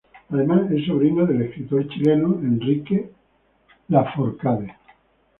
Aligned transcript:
Además, 0.31 0.61
es 0.71 0.87
sobrina 0.87 1.25
del 1.25 1.43
escritor 1.43 1.87
chileno 1.87 2.33
Enrique 2.39 3.11
Lafourcade. 3.89 4.75